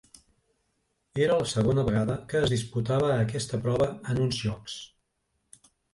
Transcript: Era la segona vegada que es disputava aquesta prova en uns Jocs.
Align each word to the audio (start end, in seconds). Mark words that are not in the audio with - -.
Era 1.25 1.35
la 1.41 1.49
segona 1.51 1.83
vegada 1.91 2.15
que 2.31 2.41
es 2.47 2.53
disputava 2.55 3.11
aquesta 3.17 3.61
prova 3.67 3.91
en 4.15 4.23
uns 4.25 4.41
Jocs. 4.47 4.79